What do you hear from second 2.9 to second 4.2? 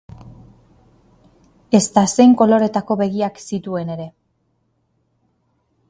begiak zituen ere.